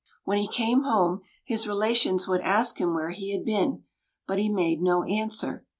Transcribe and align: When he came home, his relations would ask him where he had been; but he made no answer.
When 0.23 0.39
he 0.39 0.47
came 0.47 0.81
home, 0.81 1.21
his 1.45 1.67
relations 1.67 2.27
would 2.27 2.41
ask 2.41 2.79
him 2.81 2.95
where 2.95 3.11
he 3.11 3.33
had 3.33 3.45
been; 3.45 3.83
but 4.25 4.39
he 4.39 4.49
made 4.49 4.81
no 4.81 5.03
answer. 5.03 5.63